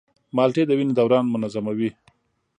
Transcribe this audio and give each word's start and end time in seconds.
مالټې 0.35 0.63
د 0.67 0.71
وینې 0.77 0.93
دوران 0.99 1.25
منظموي. 1.29 1.89